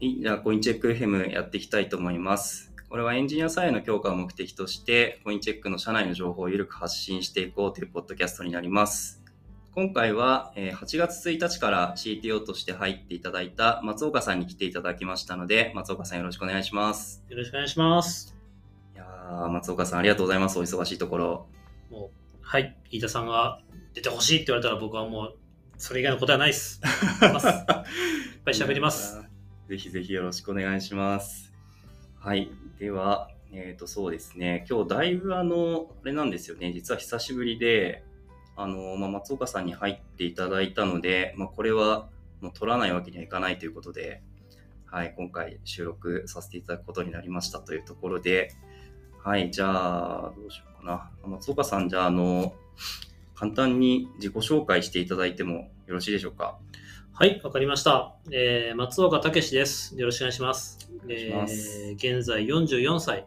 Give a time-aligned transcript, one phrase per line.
[0.00, 2.72] はい、じゃあ、コインチェック FM やっていきたいと思います。
[2.88, 9.20] これはエンジニアサイドの強化を目的として、コインチェックの社内の情報を緩く発信していこうというポッドキャストになります。
[9.74, 17.24] 今回はえー8月1日から CTO として入っていただいた松岡さんに来ていただきましたので、松岡さんよろしくお願いします。
[17.28, 18.36] よろしくお願いします。
[18.94, 20.60] いやー松岡さんありがとうございます。
[20.60, 21.46] お忙しいところ。
[21.90, 22.10] もう、
[22.40, 23.60] はい、飯田さんが
[23.94, 25.36] 出てほしいって言われたら僕はもう、
[25.76, 27.30] それ以外のことはないです いっ
[28.44, 29.37] ぱい喋ります。
[29.68, 31.52] ぜひぜひよろしくお願いします。
[32.18, 32.50] はい。
[32.78, 34.64] では、えっ、と、そうですね。
[34.68, 36.72] 今日だいぶあの、あれなんですよね。
[36.72, 38.02] 実は久しぶりで、
[38.56, 42.08] あの、まあ、松岡さんに入っていただいたので、まあ、これは
[42.40, 44.22] もう取らないわけにはいかないということで、
[44.86, 48.52] はい、今回収録させていただくことになりましたというところで、
[49.22, 51.28] はい、じゃあ、どうしようかな。
[51.28, 52.54] 松岡さん、じゃあ、あの、
[53.34, 56.58] 簡単に自己紹介していただいてもよろしいでしょうか？
[57.20, 58.14] はい、わかりました。
[58.30, 59.98] えー、松岡武です。
[59.98, 60.78] よろしくお願いします。
[61.08, 63.26] えー現在44歳。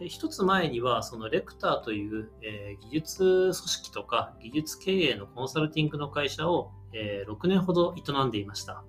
[0.00, 8.84] えー一つ前には、そのレクターという、えー技術組織とか技術経営のコンサルティングの会社を、えー6年ほど営んでいました。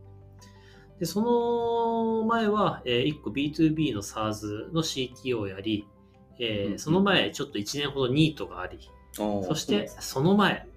[0.99, 5.87] でその前は、え1個 B2B の SARS の CTO をやり、
[6.39, 8.77] えーうんその前ちょっと1年ほどニートがあり、
[9.13, 10.67] そそして、その前、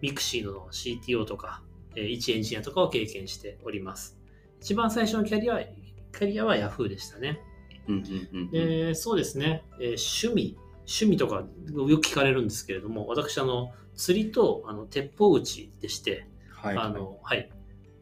[0.00, 4.18] ミクシーの CTO とか、えー一エンジニアとかを経験しております。
[4.60, 7.40] 一番最初のキャリアは、キャリアは Yahoo でしたね。
[8.52, 17.50] でそうですね、えー趣味、趣味とかよく聞かれるんですけれども、私、あの、釣りとあの鉄砲打ちでして、はいあの、はい。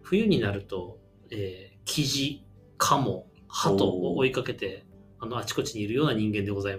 [0.03, 0.99] 冬になると、
[1.31, 2.45] えー、キジ、
[2.77, 4.85] カモ、ハトを追いかけて、
[5.19, 6.77] あの、あちこちにいるような人間でござい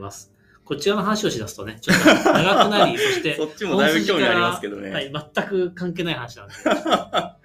[0.63, 4.91] こっち側の話をしだすとね、ちょっと長くなり、 そして、そっちもだいぶ興味ありますけどね。
[4.91, 7.39] はい、全く関係ない話なんで、 あ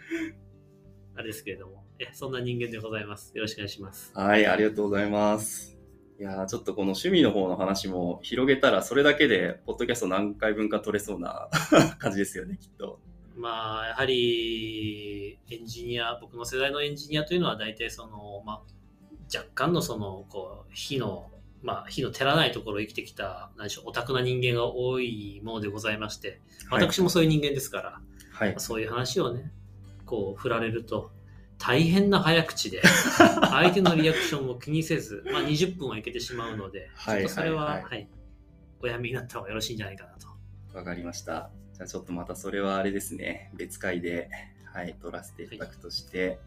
[1.19, 3.33] れですけれども、えそんな人間でございます。
[3.35, 4.13] よろしくお願いします。
[4.15, 5.77] はい、ありがとうございます。
[6.19, 11.49] いやーちょっとこの趣味の方の話も広げたら、それだけで、ポッドキャスト何回分か取れそうな
[11.99, 13.01] 感じですよね、きっと。
[13.37, 18.63] まあ、やはり、エンジニア、僕の世代のエンジニアというのは、大体その、まあ、
[19.35, 21.31] 若干のその、こう、火の、
[21.67, 26.41] まあ、火の照らないところを生きてきた、何でしょう、オタクな人間が多いものでございまして、
[26.71, 28.01] 私もそういう人間ですから、
[28.31, 28.55] はい。
[28.59, 29.51] そういう話をね、
[30.05, 31.11] こう振られると、
[31.59, 32.83] 大変な早口で、
[33.51, 38.09] 相手のリアクションを気にせず、まあ、20分はいけてしまうので、はいちょっとそれは、ははいいはい
[38.81, 40.29] おやめになった方がよろしいんじゃないかなと。
[40.77, 41.51] わかりました。
[41.73, 44.29] じゃあちょっとまたそれはあれですね、別会で、
[44.73, 46.39] はい、取らせていただくとして、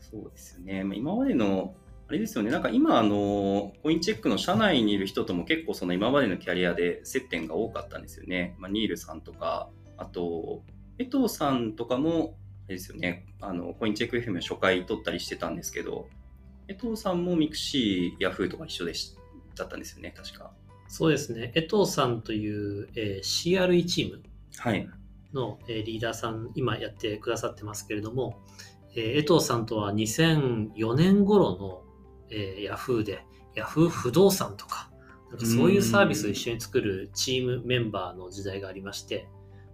[0.00, 0.84] そうですよね。
[0.84, 1.74] まあ今までの、
[2.08, 8.54] あれですよね、なんか今、あの、コインチェックの社内にいる人とも結構その今までのキャリアで接点が多かったんですよね。
[8.58, 10.62] まあ、ニールさんとか、あと、
[10.98, 12.36] 江藤さんとかも、
[12.66, 16.08] あれですよね、あの、コインチェック FM 初回取ったりしてたんですけど、
[16.68, 19.16] 江藤さんもミクシー、ヤフーとか一緒でし
[19.56, 20.52] だったんですよね、確か。
[20.88, 24.22] そうですね、江藤さんという、えー CRE チーム
[24.58, 24.88] はい。
[25.32, 28.40] の、えーリーダーさん、今やってくださってますけれども、
[28.94, 31.82] えー江藤さんとは2004年頃の、
[32.30, 34.90] えー、ヤフーで、ヤフー不動産とか、
[35.30, 39.28] なんかそういうサービスを一緒に作るチームメンバーの時代がありまして、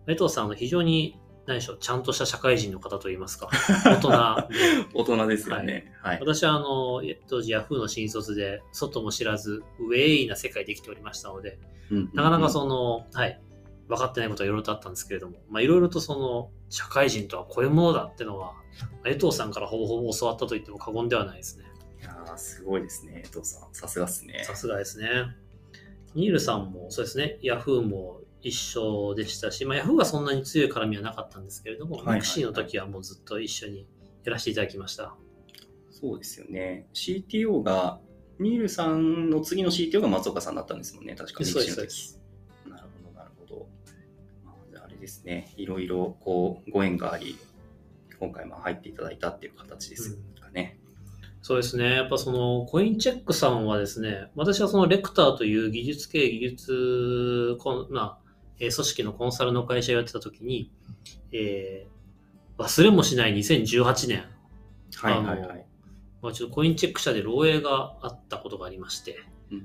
[0.06, 3.48] 江藤さんは非常に、何でしょう、ちゃんとした社会人の方といいますか、
[3.84, 4.16] 大人で、
[4.94, 5.92] 大人ですよね。
[6.02, 6.20] はい。
[6.20, 11.58] 私はあの当時ヤフーの新卒で外も知らずウェイな世界で生きておりましたので
[12.12, 13.40] なかなかその、はい
[13.88, 18.54] 分かってないことはいろいろとあったんですけれどもまあいろいろとその社会人とはこういうものだってのは
[19.04, 21.64] 江藤さんからほぼほぼ教わったと言っても過言ではないですね。
[21.64, 21.68] い
[22.02, 23.68] やーすごいですね、江藤さん。
[23.72, 24.44] さすがですね。
[24.44, 25.08] さすがですね
[26.14, 33.86] ニールさんもそうですねヤフーも一緒でしたし、まあ、ヤフーはそんなに強い絡みはなかったんですけれども、はいはいはいミクシーの時はもうずっと一緒に
[34.24, 35.14] やらせていただきました
[36.02, 36.88] そうですよね。
[36.94, 38.00] CTO が、
[38.40, 42.18] ニールさんの次の CTO が松岡さんだったんですもんね、確かそうです
[42.68, 43.68] なるほど、なるほど。
[44.44, 47.38] まあああれですね、いろいろこうご縁があり、
[48.18, 50.80] 今回も入っていただいたっていう形ですかね。
[51.42, 51.96] そうですね。
[51.96, 58.18] やっぱそのコインチェックさんはですね、私はそのレクターという技術系技術コン、まあ、
[58.60, 60.70] えー組織のコンサルの会社をやってた時に、
[61.32, 61.92] えー
[62.58, 64.24] 忘れもしない2018年、
[64.94, 65.66] はいはいはい。
[66.20, 69.18] まあ、ちょっとコインチェック社で漏洩があったことがありまして、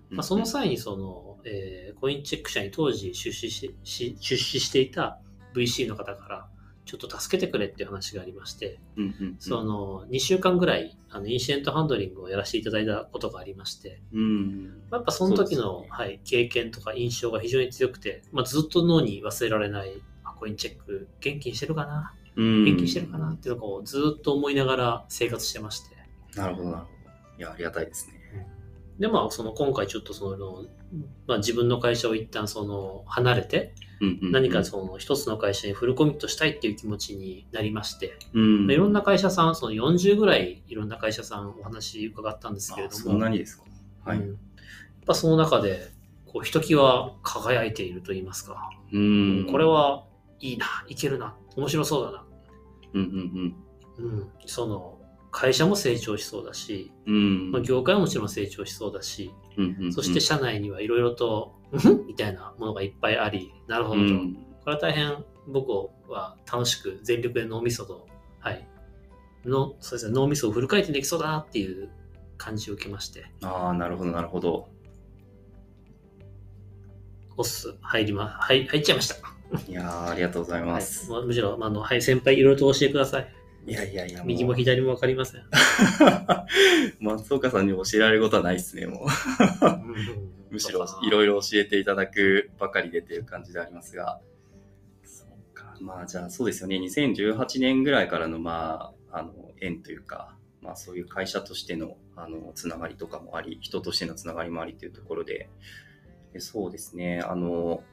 [0.09, 5.19] まあ、その際にその、えーコインチェック社に当時出資しし出資していた
[5.53, 6.49] VC の方から、
[6.87, 9.35] ちょっと助けてくれっていう話がありまして、うんうんうん。
[9.39, 15.87] その2週間ぐらいあのインシデントハンドリングをやらせていただいたことがありまして、うんやっぱその時の、ね。
[15.91, 22.13] はい、経験とか印象が非常に強くて、まあ、ずっと脳に忘れられない、あコインチェック元気にしてるかな？
[22.35, 22.65] うん。
[22.65, 23.31] 元気にしてるかな？
[23.31, 25.95] っていうのをずっと思いながら生活してまして、
[26.35, 26.87] なるほど、なるほ
[27.37, 28.17] いや、ありがたいですね。
[28.99, 30.65] で、まあ、その今回ちょっとその、
[31.27, 33.75] まあ、自分の会社を一旦その離れて、
[34.21, 38.71] 何かその一つの会社にフルコミットしたいっていう気持ちになりまして、うん。
[38.71, 43.63] いろんな会社さん、その40ぐらいいろんな会社さんお話伺ったんですけれども、んなにですか？
[44.05, 44.19] はい。
[44.19, 45.87] うんやっぱその中で、
[46.25, 49.47] こう、ひときわ輝いていると言いますか、うん。
[49.49, 50.03] これ、は
[50.41, 52.25] いいな、いけるな、面白そうだな、
[52.93, 53.01] うん
[53.97, 54.99] うんうん、その、
[55.31, 57.15] 会社も成長しそうだし、うん。
[57.15, 59.93] うんまあ、業界ももちろん成長しそうだし、うんうんうん。
[59.93, 61.56] そして社内にはいろいろと、うん
[62.07, 64.01] みたいなものがいっぱいあり、なるほどと。
[64.01, 64.37] うん
[64.67, 65.71] これは大変僕
[66.11, 68.05] は楽しく全力で脳みそと、
[68.39, 68.67] はい。
[69.45, 71.89] のそうですね、脳みそをフル回転できそうだなっていう
[72.37, 74.67] 感じを受けまして、ああ、なるほど、なるほど。
[77.37, 79.15] オス入りま、はい、入っちゃいました。
[79.69, 83.33] いやーありがとうございはいます。、まあむしろ、あの、はい、先輩いろいろと教えてください。
[83.67, 85.43] いやいやいや、右も左もわかりません。
[86.99, 90.36] 松岡さんに教えられることはないですね、もう。
[90.49, 94.19] むしろいろいろ教えていただくばかりでっていう感じでありますが。
[95.03, 95.75] そうか。
[95.81, 96.77] まあじゃあそうですよね。
[96.77, 105.49] 2018年ぐらいからのまあ、あの、縁というか、まあそういう会社としての、あの、つながりとかもあり、人としてのつながりもありっていうところで、
[106.33, 107.21] でそうですね。
[107.21, 107.83] あの、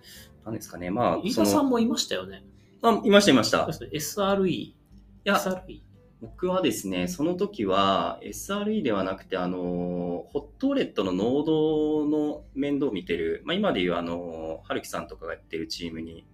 [0.44, 0.90] 何ですかね。
[0.90, 2.44] まあ、飯田さんもいましたよね。
[2.82, 3.66] あ、いました、いました。
[3.66, 4.48] SRE。
[4.48, 4.76] い
[5.24, 5.93] や SRE。
[6.24, 16.26] 僕はですね、その時は SRE ではなくて、あの、ホットウォレットのノードの面倒を見てる、まあ今でいうあの、はるきさんとかがやってるチームに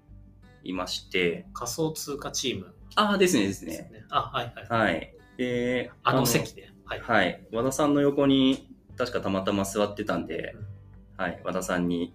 [0.63, 3.91] いまして、仮想通貨チームああ、ですね、ですね。
[4.11, 4.87] あ、はいはい。
[4.87, 5.15] はい。
[5.37, 6.71] で、あの席で。
[6.85, 7.01] はい。
[7.01, 7.47] はい。
[7.53, 10.55] 和田さんの横に確かたまたま座ってたんで
[11.19, 11.41] うん、はい。
[11.45, 12.15] 和田さんに、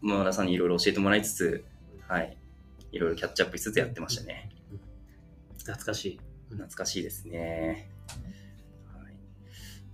[0.00, 1.64] まあ和田さんにいろいろ教えてもらいつつ、
[2.06, 2.36] はい。
[2.92, 4.50] いろいろキャッチアップしつつやってましたね。
[5.58, 6.20] 懐かしい。
[6.56, 7.90] 懐かしいですね。
[8.94, 9.14] はい。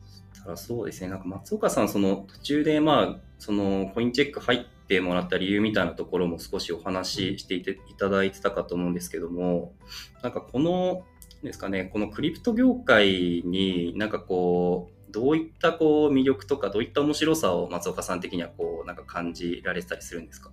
[0.04, 9.74] そしたらそうですね、なんか松岡さん、その途中で、まあ、そのコインチェック入ってもらった理由みたいなところも少しお話ししていていただいてたかと思うんですけども、
[10.22, 11.04] なんかこの、
[11.42, 20.50] ですかね、このクリプト業界になんかこう、どういったこう魅力とか、どういった面白さを松岡さん的にはこう、なんか感じられてたりするんですか？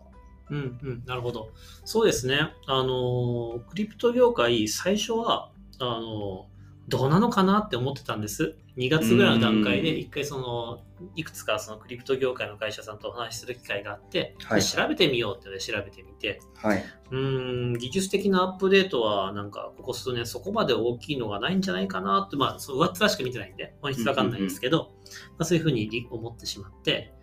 [0.51, 1.49] うんうん、なるほど。
[1.85, 2.53] そうですね。
[2.67, 6.47] あの、クリプト業界、最初は、あの、
[6.87, 8.55] どうなのかなって思ってたんです。
[8.77, 9.99] 2月ぐらいの段階で、うん。
[9.99, 10.83] 一回その、
[11.15, 14.61] いくつかそのクリプト業界の会社さんとお話しする機会があって、はい。
[14.61, 16.83] で調べてみようってので調べてみて、はい。
[17.11, 24.91] うーん、技術的なアップデートは、なんか、ここ数年そこまで大きいのがないんじゃないかなって、まあ、そう上っ面しか見てないんで、本質わかんないんですけど、
[25.31, 27.13] まあ、そういうふうに思ってしまって、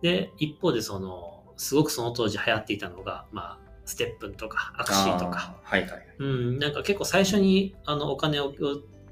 [0.00, 5.56] で、一方で、その、すごくその当時流行っていたのが、まあ、ステップンとか、アクシーとか。
[5.62, 6.06] はいはい。
[6.18, 8.52] うん、なんか結構最初に、あの、お金を、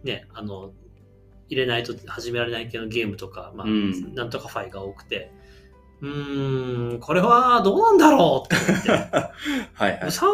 [0.04, 0.72] ね、あの、
[1.48, 5.32] 入れないと始められない系のゲームとか、まあ、うんなんとかファイが多くて、
[6.00, 8.90] うーん、これはどうなんだろうって思って、
[9.74, 10.08] はいはい。
[10.08, 10.30] うさん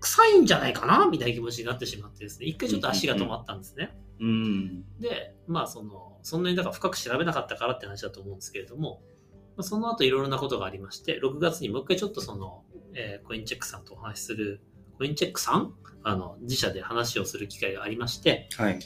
[0.00, 1.06] 臭いんじゃないかな？
[1.06, 3.96] みたいな気持ちになってしまってですね、一回ちょっと足が止まったんですね。
[4.20, 4.84] うん。
[4.98, 9.19] で、まあその、そんなにだから深く調べなかったからって話だと思うんですけれども、まあ、
[9.62, 12.62] その後いろいろなことがありまして、6月にもう一回ちょっとその、
[12.94, 14.60] えーコインチェックさんとお話しする、
[14.98, 15.74] コインチェックさん？
[16.02, 18.78] あの、自社で話をする機会がありまして、はい。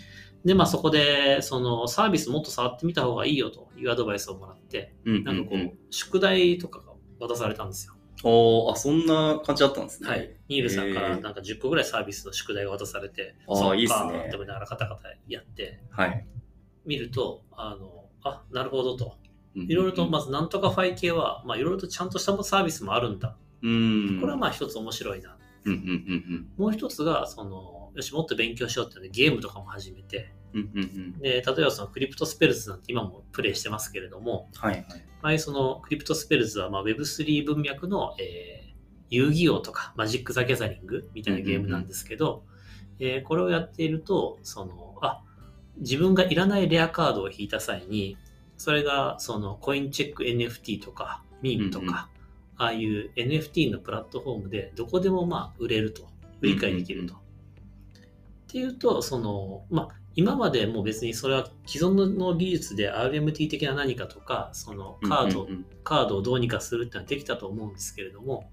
[0.45, 7.95] で、まあそこで、そのサービスもっと触ってみた方がいいよというアドバイスをもらって、うんなんかこう、うんうん宿題とかが渡されたんですよ。
[8.25, 10.09] おーあ、そんな感じだったんですね。
[10.09, 10.35] はい。
[10.49, 16.27] ニールさんからなんか10個ぐらいサービスの宿題が渡されて、あいいっすねって思いながらカタカタやって、はい。
[16.85, 19.17] 見ると、あの、あ、なるほどと。
[19.55, 23.37] いいろいろと、まずなんとかファイ系は、まあいろいろとちゃんとしたサービスもあるんだ。
[23.63, 24.19] うん。
[24.21, 25.37] これはまあ一つ面白いな。
[25.65, 25.83] うんうんう
[26.37, 30.61] んもう一つが、その、よし、もっと勉強しようっていうのでゲームとかも始めて、うん。
[30.61, 31.19] うんうんうん。
[31.19, 34.85] で、例えばそのクリプトスペルズなんて今もプレイしてますけれども、はいはい。
[35.23, 38.65] ああいうそのクリプトスペルズはまあ Web3 文脈の、えー
[39.11, 42.43] 遊戯王とかマジック・ザ・ギャザリングみたいなゲームなんですけど、
[42.99, 45.23] えーこれをやっていると、その、あ、
[45.77, 48.17] 自分がいらないレアカードを引いた際に、
[48.57, 52.15] それがそのコインチェック NFT とか、ミームとか、うんうん
[52.57, 56.09] ああいう NFT のプラットフォームでどこでもまあ売れると、
[56.41, 57.15] 売り買いできると。
[57.15, 57.17] っ
[58.49, 68.49] ていうと、その、まあ、今までもう別にそれは既存の技術で RMT 的な何かとか、そのカード、うんうんカードをどうにかするってのはできたと思うんですけれども、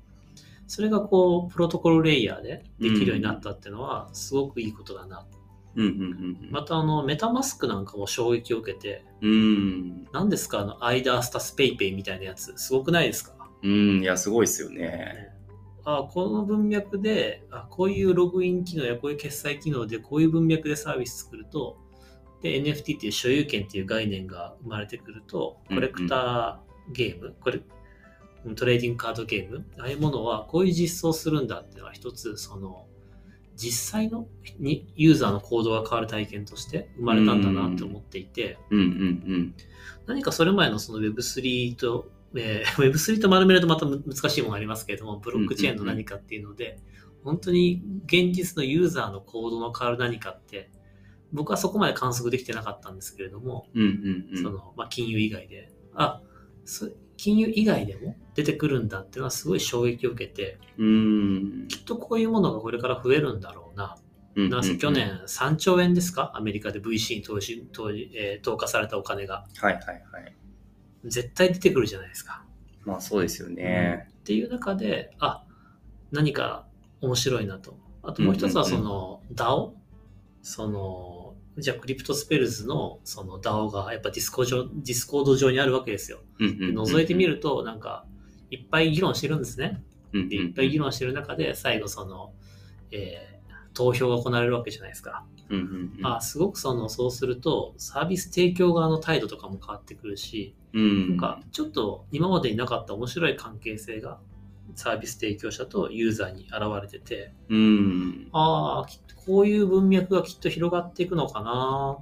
[0.67, 5.25] それがこう、プロトコルレイヤーでできるようになったっていうのは、すごくいいことだな。
[5.33, 5.40] うん
[5.75, 6.49] うんうんうん。
[6.51, 10.07] また、あの、メタマスクなんかも衝撃を受けて、うん。
[10.11, 13.33] 何ですかあの、アイダースタスペイペイみたいなやつ、すごくないですか？
[13.63, 14.01] うん。
[14.01, 15.29] いや、すごいですよね。
[15.83, 21.77] あこの文脈であ、こういうログイン機能やこういう決済機能でこういう文脈でサービス作ると、
[22.41, 27.61] で、NFT っていう所有権っていう概念が生まれてくると、コレクターゲーム、これ
[28.55, 32.85] トレーディングカードゲーム、ああいうものはこういう実装するんだっていうのは一つ、その、
[33.61, 34.27] 実際の
[34.57, 38.57] にユーザーの行動が変わる体験として生まれたんだなって思っていて。
[40.07, 46.79] 何かそれ前のその Web3 と、えー Web3 と丸めるとまた難しいものがありますけれども、ブロックチェーンの何かっていうので、
[47.23, 50.71] 本当に現実のユーザーの行動の変わる何かって、
[51.31, 53.67] 僕はそこまで観測できてなかったんですけれども。
[54.41, 56.21] その、まあ、金融以外で、あ、
[56.65, 56.89] そ
[57.21, 61.67] 金融以外でも出てくるんだっていうのはすごい衝撃を受けて、うーん。
[61.67, 63.95] きっとこういうものがこれから増えるんだろうな。
[64.35, 66.31] うんうんうんなんせ去年3兆円ですか？
[66.35, 69.45] アメリカで VC に投資、投じえー投下されたお金が。
[69.59, 70.35] はいはいはい。
[71.05, 72.43] 絶対出てくるじゃないですか。
[72.85, 74.07] まあそうですよね。
[74.21, 75.45] っていう中で、あ、
[76.11, 76.65] 何か
[77.01, 77.77] 面白いなと。
[78.01, 79.71] あともう一つはうんうんうんその DAO、
[80.41, 81.20] その、
[81.57, 86.19] じゃあクリプトスペルズのその DAO がやっぱディスコ上、ディスコード上にあるわけですよ。
[86.39, 88.05] うんうんうんうん覗いてみると、なんか、
[88.49, 89.83] いっぱい議論してるんですね。
[90.13, 92.33] うんうんで、いっぱい議論してる中で、最後その、
[92.91, 93.31] えー
[93.73, 95.25] 投票が行われるわけじゃないですか。
[95.49, 104.19] うんうんうんあすごくその、そうすると、サービス提供側の態度とかも変わってくるし、うんなんか、ちょっと今までになかった面白い関係性が、
[104.75, 108.89] サービス提供者とユーザーに現れてて、うんああ、
[109.25, 111.97] こういう文脈がきっと広がっていくのかな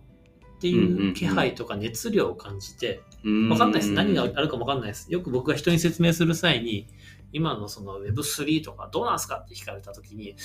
[0.57, 3.93] っていう気配とか熱量を感じて、うんわかんないです。
[3.93, 5.11] 何があるかもわかんないです。
[5.11, 6.87] よく僕が人に説明する際に、
[7.31, 10.35] 今のその Web3 とかどうなんすかって聞かれたときに、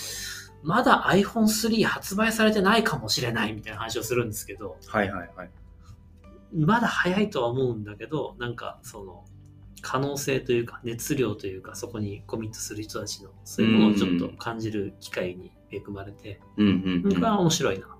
[0.62, 5.50] まだ iPhone3 発売されてないかもしれないみたいな話をするんですけど、はいはいはい。
[6.56, 9.24] まだ早いとは思うんだけど、なんかその
[9.84, 17.94] 可能性というか熱量というかそこにコミットする人たちのそういうものをちょっと感じる機会に恵まれて、うんうんうん僕は面白いな。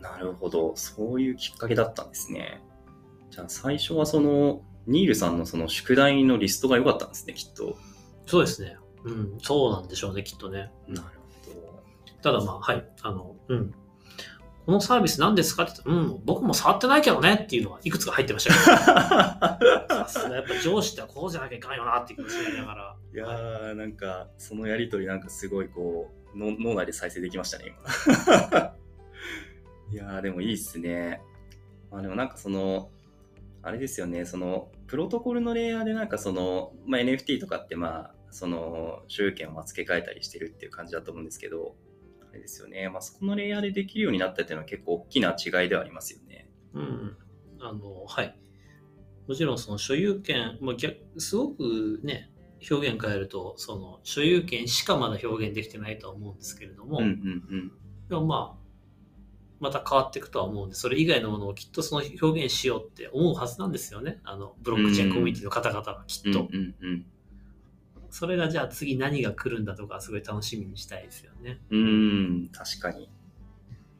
[0.00, 0.74] なるほど。
[0.76, 2.62] そういうきっかけだったんですね。
[3.30, 7.76] じゃあ最初はその、ニールさんのその宿題のリストが良かったんですね、きっと。
[8.26, 8.76] そうですね。
[9.04, 10.70] うん、そうなんでしょうね、きっとね。
[10.86, 11.08] なる
[11.52, 11.82] ほ
[12.22, 13.74] ただまあ、はい、あの、うん。
[14.68, 23.18] このサービス何ですかって言ったら、うん、僕も触ってないけどねっていうのがいくつか入ってましたけど、 さすがやっぱ上司ってこうじゃなきゃいかんよなっていう気持ちになりながら、ど。
[23.18, 28.74] いやー、なんか、そのやりとりなんかすごいこう、の脳内で再生できましたね、今。
[29.90, 31.22] いやー、でもいいっすね。
[31.90, 32.90] まあでもなんかその、
[33.62, 41.74] あれですよね、その、プロトコルのレイヤーでなんかその、まあ、NFT とかってまあ、その、所有権を付け替えたりしてるっていう感じだと思うんですけど、
[42.30, 46.50] あれですよね、まあ、そこのレイヤーでできるようになったっていうのは結構大きな違いではありますよね。
[46.74, 47.16] うん、
[47.60, 48.38] あの、はい。
[49.26, 52.30] もちろんその所有権、まあ、逆すごくね、
[52.70, 57.72] 表現変えると、その所有権しかまだ表現できてないとは思うんですけれども、うんうん
[58.08, 58.68] でもまあ、
[59.60, 64.20] また変わっていくとは思うんで、それ以外のものをきっとその表現しようって思うはずなんですよね。
[64.24, 66.32] あの、ブロックチェーンコミュニティの方々はきうん。
[66.32, 66.48] っと。
[66.50, 67.06] うんうんうん。
[68.10, 71.60] それがじゃあ次何が来るんだとか、すごい楽しみにしたいですよね。
[71.70, 73.10] うーん、確かに。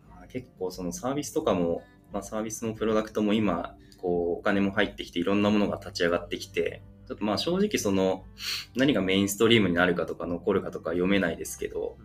[0.08, 8.24] まあ結構そのサービスとかも、まあ、サービスもプロダクトも今、こう、お金も入ってきていろんなものが立ち上がってきて、ちょっとまあ正直その、
[8.74, 11.96] 何がメインストリームになるかとか残るかとか読めないですけど、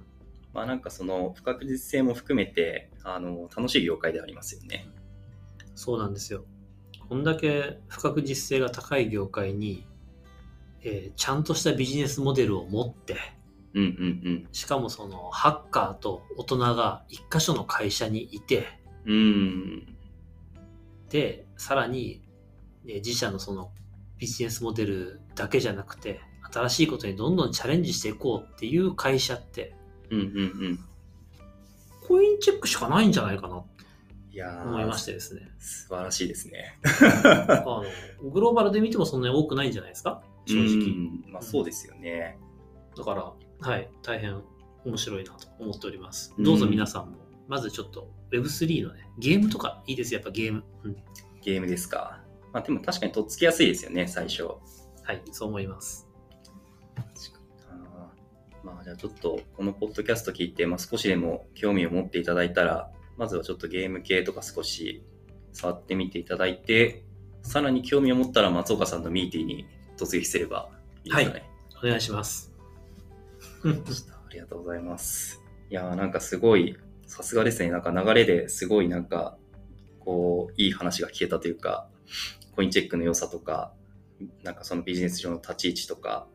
[0.53, 4.87] まあなんかその不確実性も含めて、あの、楽しい業界ではありますよね。
[5.75, 6.45] そうなんですよ。
[7.09, 9.85] こんだけ不確実性が高い業界に、
[10.83, 13.17] えーちゃんとしたビジネスモデルを持って、
[13.73, 13.85] うんう
[14.29, 18.67] んしかもそのハッカーと大人が一箇所の会社にいて、
[19.05, 19.95] うん。
[21.09, 22.21] で、さらに、
[22.85, 23.71] えー自社のその
[24.17, 26.19] ビジネスモデルだけじゃなくて、
[26.53, 29.73] 新しいことにどんどんチャレンジしていこうっていう会社って、
[30.11, 30.29] うんうんう
[30.73, 30.79] ん。
[32.07, 33.65] コインチェックしかないんじゃないかなと
[34.31, 35.49] いやー思いましてですね。
[35.59, 36.77] 素晴らしいですね。
[37.23, 37.63] あ
[38.21, 40.21] のグローバルで見てもそんなに多くないんじゃないですか？
[40.45, 40.65] 正直。
[40.65, 42.37] うんまあそうですよね。
[42.95, 44.41] だから、はい、大変
[44.85, 46.33] 面白いなと思っております。
[46.37, 50.63] うんどうぞ皆さんも、まずちょっと Web3 のね、ゲームとかいいですよ、やっぱゲーム。
[50.83, 50.95] うん、
[51.41, 52.21] ゲームですか。
[52.51, 54.43] まあでも確かにとっつきやすいですよね、最初。
[54.43, 56.07] はい、そう思います。
[58.63, 65.03] まあじゃあちょっとこのポッドキャスト聞いて、まあ、少しでも興味を持っていただいたら、まずはちょっとゲーム系とか少し
[65.51, 67.03] 触ってみていただいて、
[67.41, 70.69] さらに興味を持ったら松岡さんのミーティーに突撃すれば
[71.03, 71.49] いいですかね。
[71.83, 72.51] お願いします。
[73.65, 73.67] あ
[74.31, 75.41] りがとうございます。
[75.69, 77.71] いやーなんかすごい、さすがですね。
[77.71, 79.37] なんか流れですごいなんか、
[79.99, 81.87] こう、いい話が聞けたというか、
[82.55, 83.73] コインチェックの良さとか、
[84.43, 86.27] なんかそのビジネス上の立ち位置とか、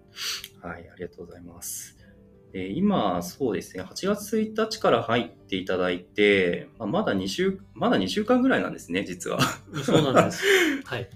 [0.61, 1.97] はい、ありがとうございます。
[2.53, 9.39] で今、そうですね、8月1日から入っていただいて、まあ、まだ2週、まだ2週間ぐらいなんですね、実は。
[9.85, 10.45] そうなんです。
[10.85, 11.09] はい。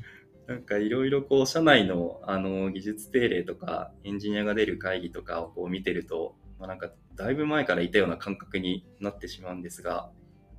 [0.46, 10.10] なんかいろいろこう、社内のあの技術定例とか、エンジニアが出る会議とかをこう見てると、まあ、なんかだいぶ前からいたような感覚になってしまうんですが、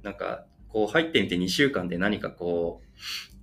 [0.01, 2.81] なんかこう入ってみて2週間で何かこ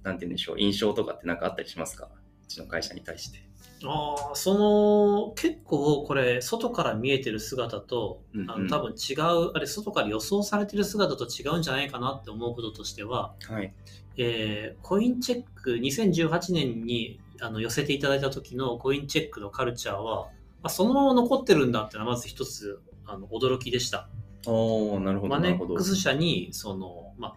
[0.02, 2.08] う、なんて言うんでしょう、印象とかって何かあったりしますか？
[2.44, 3.48] うちの会社に対して。
[3.82, 13.72] ああ、その、結構これ、外から見えてる姿と、うんうんあの多分違う、あれ、外から予想されてる姿と違うんじゃないかなって思うこととしては、はい。
[14.16, 20.28] えーコインチェック、2018年にあの寄せていただいた時のコインチェックのカルチャーは、
[20.62, 24.08] あそのまま残ってるんだっていうのはまず一つあの驚きでした。
[24.46, 25.34] おー、なるほど。
[25.34, 27.36] マネックス社にその、まあ、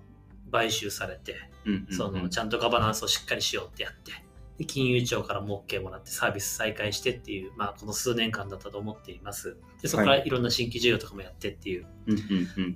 [0.51, 1.35] 買収されて、
[1.91, 4.11] そのちゃんとガバナンスをしっかりしようってやって、
[4.57, 9.57] で金融庁からも OK もらってサービス再開してっていう、まあ、この数年間だったと思っています。
[9.81, 11.85] でそこからいろんな新規事業とかもやってっていう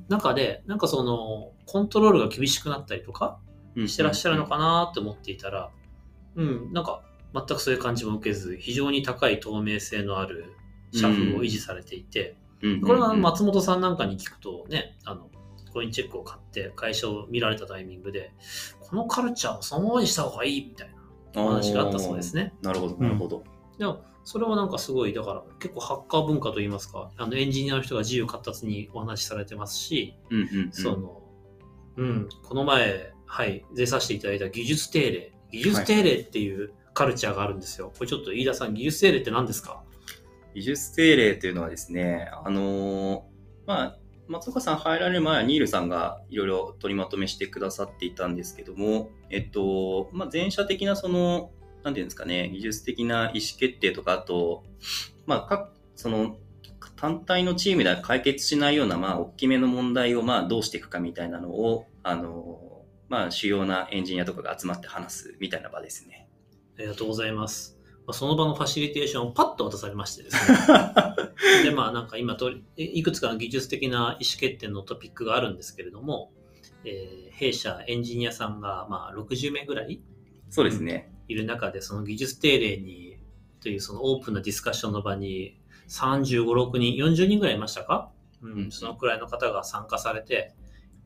[0.10, 3.47] 中で、なんかそのコントロールが厳しくなったりとかうん
[3.86, 5.70] してらっしゃるのかなって思っていたら、
[6.36, 7.04] うん、なんか
[7.34, 10.54] 全くそういう感じも受けず、非常に高い透明性のある
[10.94, 12.82] 社風を維持されていて、うん。
[12.82, 15.30] これは松本さんなんかに聞くとね、あの、
[15.74, 18.32] コインチェックを買って会社を見られたタイミングで、
[18.80, 20.90] このカルチャーをそのままにした方がいいみたい
[21.34, 22.54] なお話があったそうですね。
[22.62, 23.44] なるほど、なるほど。
[23.78, 30.72] でも、それはなんかすごい、だから結構ハッカー文化といいますか、あのエンジニアの人が自由闊達にお話しされてますし、うんうんうん。
[30.72, 31.22] その、
[31.98, 35.32] うん、この前、はい、出させていただいた技術定例。
[35.52, 37.94] 技術定例っていうカルチャーがあるんですよ。
[37.96, 39.84] これちょっと飯田さん、技術定例って何ですか？
[40.56, 43.22] 技術定例というのはですね、あのー
[43.68, 51.52] まあ、松岡さん入られる前はニールさんがいろいろ取りまとめしてくださっていたんですけども、えっと、まあ、前者的なその、
[51.84, 54.64] なんていうんですかね、技術的な意思決定とか、あと、
[55.28, 56.38] まあ、各、その、
[56.96, 62.67] 単体のチームでは解決しないような、まあ、大きめの問題を、まあ、どうしていくかみたいなのを、あのー
[63.10, 66.28] まあ、主要なエンジニアとかが集まって話すみたいな場ですね。
[66.78, 67.78] ありがとうございます。
[68.06, 70.58] まあその場のファシリテーションをパッと渡されましてですね。
[71.64, 72.38] で、まあなんか今
[72.78, 76.32] いくつかの技術的な意思決定のトピックがあるんですけれども、
[76.84, 80.02] えー弊社エンジニアさんがまあ60名ぐらい
[80.50, 81.14] そうですね。
[81.28, 83.18] いる中で、その技術定例に、
[83.62, 88.12] というそのオープンなディスカッションの場に35、6人、40人ぐらいいましたか？
[88.42, 90.54] ううんん、そのくらいの方が参加されて、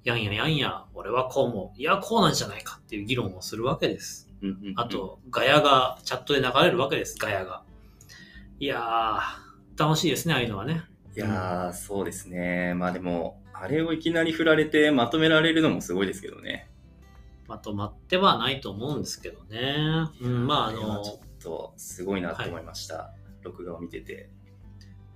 [0.03, 4.29] やんややんや、俺はこうも、いや、こうなんじゃないかっていう議論をするわけです。
[4.41, 7.63] うんうんうんあ、と、ガヤがチャットで流れるわけです、ガヤが。
[8.59, 10.83] いやー、楽しいですね、ああいうのはね。
[11.15, 12.73] いやー、そうですね。
[12.73, 16.67] まあでも、あれをいきなり振られてまとめられるのもすごいですけどね。
[17.47, 20.07] まとまってはないと思うんですけどね。
[20.21, 23.13] うん、まあ、あのちょ、っとすごいなと思いました。
[23.41, 24.29] 録画を見てて。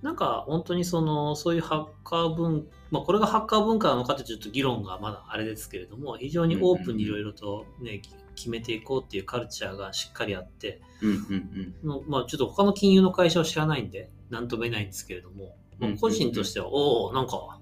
[0.06, 8.00] なんか本当にその、そういうハッカー文、まあこれがハッカー文化なのかってちょっと議論がまだあれですけれども、非常にオープンにいろいろとね、
[8.36, 17.58] 決めていこうっていうカルチャーがしっかりあって、うんうんのまあちょっと他の金融の会社を知らないんで、なんとも言えないんですけれども、まあ個人としては、おおなんか、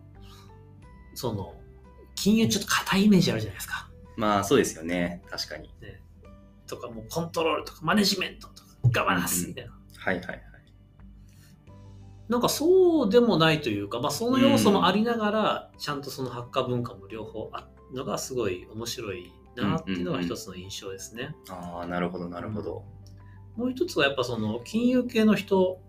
[1.14, 1.54] その、
[2.14, 3.88] 金融ちょっと硬いイメージあるじゃないですか。
[4.16, 4.22] うん。
[4.22, 5.22] まあそうですよね。
[5.30, 5.70] 確かに。
[6.66, 9.72] とか、もうコントロールとかマネジメントとか、ガバナンスみたいな。
[9.96, 10.53] はいはいはい。
[12.28, 21.34] なんかそうでもないというか、まあ、その要素もありながら、ちゃんとそのハッカー文化も両方あるのがすごい面白いなっていうのが一つの印象ですね。
[21.50, 22.84] ああ、なるほどなるほど。
[23.56, 25.80] もう一つはやっぱその金融系の人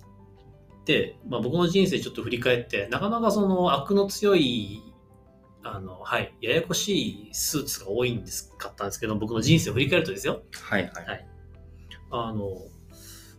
[0.82, 4.84] って、まあ、僕の人生ちょっと振り返って、なかなかその悪の強い、
[5.64, 10.44] あの、はい、ややこしいスーツが多いんですかったんですけど、僕の人生を振り返るとですよ。
[10.52, 11.06] はいはい。
[11.06, 11.28] はい
[12.12, 12.58] あの、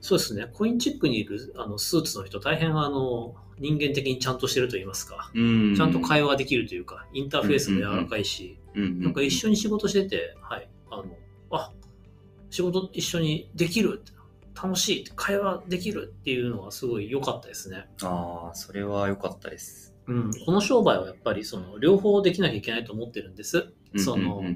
[0.00, 5.74] そうですね、コインチェックにいるあのスーツの人、大変あの人間的にちゃんとしてると言いますか、うん。
[5.74, 11.04] ちゃんと会話ができるというか、インターフェースも柔らかいし、なんか一緒に仕事してて、はい、あの、
[11.50, 11.72] あ、
[12.50, 14.02] 仕事一緒にできる、
[14.54, 17.88] 楽しい、会話できるっていうのがすごい良かったですね。
[18.02, 19.94] ああ、それは良かったです。
[20.06, 23.72] うん、この商売はやっぱりその両方できなきゃいけないと思ってるんです。
[23.96, 24.54] その、やっ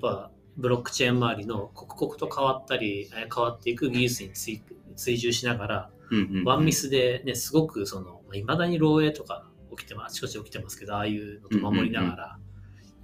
[0.00, 4.62] ぱブロックチェーン周りの刻々と変わったりえー変わっていく技術に追
[4.96, 6.44] 追従しながら、うんうんうん。
[6.44, 12.38] ワンミスでね、すごくその、いまだに漏洩とか起きてます、あちこち起きてますけど、ああいうのと守りながら、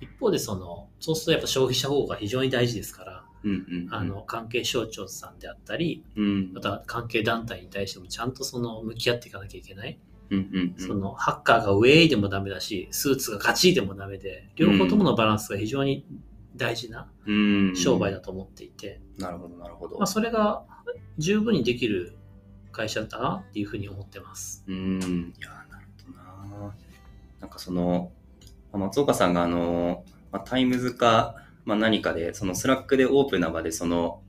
[0.00, 3.94] 一方でその、そうするとやっぱ消費者保護が非常に大事ですから、うんうんうん。
[3.94, 6.52] あの、関係省庁さんであったり、うん。
[6.52, 9.98] また関係団体に対してもちゃんとその、向き合っていかなきゃいけない。
[10.30, 10.86] うんうんうん。
[10.86, 16.06] その、ハッカーがウェイでもダメだし、スーツがガチでもダメで、両方とものバランスが非常に
[16.56, 19.98] 大事なうん商売だと思っていて、なるほどなるほど。
[19.98, 20.64] まあ、それが
[21.18, 22.16] 十分にできる
[22.72, 24.64] 会社だなっていうふうに思ってます。
[24.66, 25.34] うん。
[25.38, 25.84] いや、なる
[27.44, 28.10] なんかその、
[28.72, 31.36] まあ松岡さんがあの、まあ、タイムズか、
[31.66, 34.22] まあ、何かで、そのスラックでオープンな場で、その、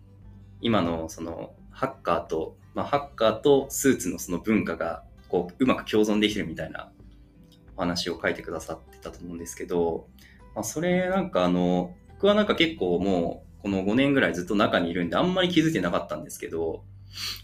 [0.59, 6.91] 今のそのハッカーと、まあ、ハッカーとスーツのその文化が、こう、うまく共存できるみたいな
[7.77, 10.07] お話を書いてくださってたと思うんですけど、
[10.53, 11.93] まあ、それなんかあの、
[12.25, 16.83] 僕はなんか結構もう、この5年ぐらいずっと中にいるんで、あんまり気づいてなかったんですけど、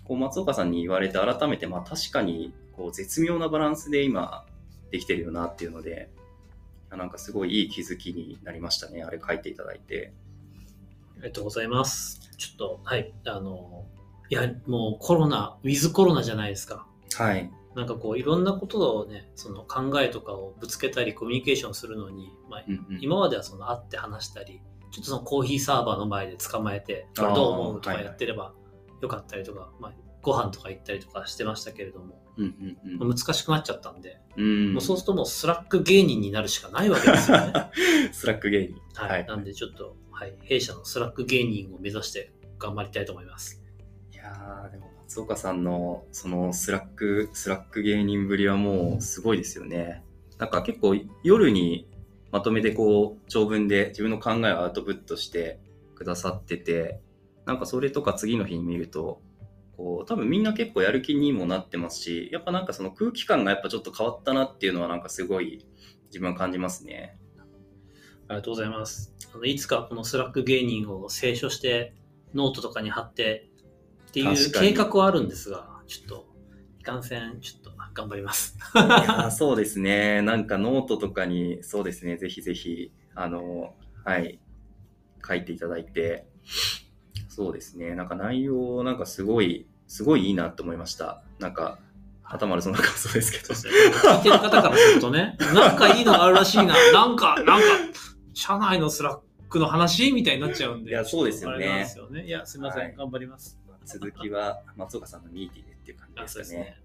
[0.03, 4.43] こう松岡さんに言われて改めて、まあ確かにこう絶妙なバランスで今
[4.89, 6.09] できてるよなっていうので、
[6.89, 9.03] なんかすごいいい気づきになりましたね。
[9.03, 10.13] あれ書いていただいて。
[11.13, 12.31] ありがとうございます。
[12.39, 13.85] ちょっと、はい、あの、
[14.31, 16.87] いや、もうコロナ、ウィズコロナじゃないですか。
[17.13, 17.51] はい。
[17.75, 22.63] なんかこう、いろんなことをね、その考えとかをぶつけたり、コミュニケーションするのに、まあ、
[22.99, 24.59] 今まではその会って話したり、
[24.91, 28.53] ちょっとそのコーヒーサーバーの前で捕まえて、これどう思うとかやってれば
[29.01, 34.73] よかったりとか、まあ、ご飯とか行ったりとかしてましたけれども、うんうんまあ難しくなっちゃったんで、うん。
[34.73, 37.53] もうそうするともうスラック芸人になるしかないわけですよね。
[38.11, 38.75] スラック芸人。
[38.95, 39.25] はい。
[39.25, 43.61] なんでちょっと、はい、弊社のスラック芸人を目指して頑張りたいと思います。
[44.13, 50.03] いやーでも松岡さんのそのスラック、スラック芸人ぶりはもうすごいですよね。
[50.37, 51.90] なんか結構夜に
[52.31, 55.59] まとめてこう長文で自分の考えをアウトプットして
[55.95, 56.99] くださってて、
[57.45, 59.21] なんかそれとか次の日に見ると、
[59.75, 65.65] こう多分みんな結構やる気にもなってますし、やっぱなんかその空気感がやっぱちょっと変わったなっていうのはなんかすごい
[66.07, 67.17] 自分は感じますね。
[68.27, 69.13] ありがとうございます。
[69.33, 71.93] あのいつかこのスラック芸人を清書して、
[72.33, 73.49] ノートとかに貼って
[74.09, 76.27] っていう計画はあるんですが、ちょっと、
[76.79, 77.60] いかんせん、ちょっと
[77.93, 78.57] 頑張ります。
[79.31, 80.21] そうですね。
[80.21, 82.17] なんかノートとかに、そうですね。
[82.17, 84.39] ぜひぜひ、あの、はい、
[85.27, 86.25] 書いていただいて、
[87.27, 87.95] そうですね。
[87.95, 91.23] なんか内容、なんかすごい、すごいいいなと思いました。
[91.39, 91.79] なんか、
[92.23, 93.53] 頭悪そうな感想ですけど。
[93.53, 97.65] そうですね聞いてる方からするとね、なんかいいのがあるらしいな、なんか、なんか、
[98.33, 100.91] 社内のスラックの話みたいになっちゃうんで。
[100.91, 102.25] いやそうですよねよね。
[102.25, 103.59] いや、すみません、はい頑張ります。
[103.85, 106.80] 続きは松岡さんの Meety でっていう感じあ、ですかね。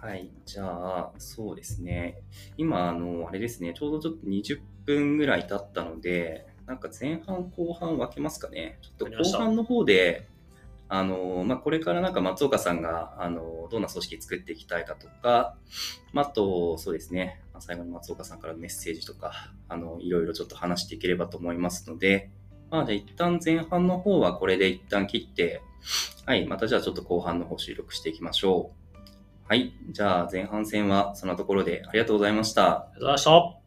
[0.00, 0.30] はい。
[0.46, 2.22] じゃあ、そうですね。
[2.56, 8.78] 今、あの、あれですね、ちょうどちょっと20分ぐらい経ったので、なんか前半後半分けますかね。
[8.80, 10.26] ちょっと後半の方で、
[10.88, 15.54] あの、まあ、これからなんか松岡さんが、あの、どんな組織作っていきたいかとか、
[16.14, 22.30] まあ、あと、そうですね、まあ最後に松岡さんからのメッセージとか、あの、いろいろちょっと話していければと思いますので、
[22.70, 25.60] まあ、じゃあ一旦前半の方はこれで一旦切って、
[26.24, 28.79] はい、またじゃあちょっと後半の方収録していきましょう。
[29.50, 29.72] はい。
[29.88, 32.62] じゃあ前半戦はそんなところでありがとうございました。
[32.62, 33.59] ありがとうございました。